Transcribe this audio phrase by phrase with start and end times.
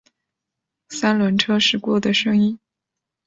[0.89, 2.57] 三轮车驶过的声音